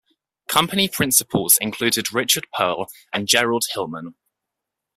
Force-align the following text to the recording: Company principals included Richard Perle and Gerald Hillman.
Company 0.47 0.87
principals 0.87 1.59
included 1.61 2.11
Richard 2.11 2.47
Perle 2.57 2.87
and 3.13 3.27
Gerald 3.27 3.65
Hillman. 3.75 4.15